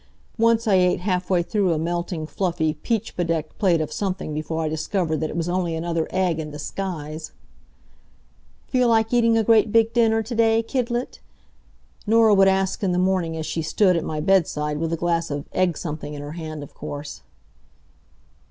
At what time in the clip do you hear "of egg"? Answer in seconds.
15.29-15.77